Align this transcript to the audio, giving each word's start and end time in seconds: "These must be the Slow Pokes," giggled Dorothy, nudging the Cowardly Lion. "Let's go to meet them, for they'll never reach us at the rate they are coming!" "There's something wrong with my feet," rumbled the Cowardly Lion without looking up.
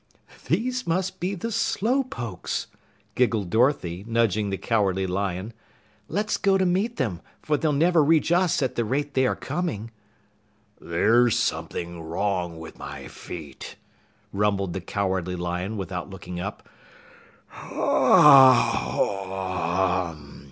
"These 0.47 0.87
must 0.87 1.19
be 1.19 1.35
the 1.35 1.51
Slow 1.51 2.01
Pokes," 2.03 2.65
giggled 3.13 3.51
Dorothy, 3.51 4.03
nudging 4.07 4.49
the 4.49 4.57
Cowardly 4.57 5.05
Lion. 5.05 5.53
"Let's 6.07 6.37
go 6.37 6.57
to 6.57 6.65
meet 6.65 6.95
them, 6.95 7.21
for 7.43 7.55
they'll 7.55 7.71
never 7.71 8.03
reach 8.03 8.31
us 8.31 8.63
at 8.63 8.73
the 8.73 8.83
rate 8.83 9.13
they 9.13 9.27
are 9.27 9.35
coming!" 9.35 9.91
"There's 10.79 11.37
something 11.37 12.01
wrong 12.01 12.57
with 12.57 12.79
my 12.79 13.07
feet," 13.09 13.75
rumbled 14.33 14.73
the 14.73 14.81
Cowardly 14.81 15.35
Lion 15.35 15.77
without 15.77 16.09
looking 16.09 16.39
up. 16.39 16.67